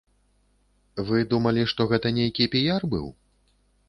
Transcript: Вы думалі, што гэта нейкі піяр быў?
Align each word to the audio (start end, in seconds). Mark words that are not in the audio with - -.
Вы 1.09 1.19
думалі, 1.33 1.65
што 1.73 1.81
гэта 1.91 2.07
нейкі 2.19 2.47
піяр 2.57 2.81
быў? 2.95 3.05